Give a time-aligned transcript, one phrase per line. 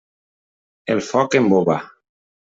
[0.95, 1.79] El foc embova.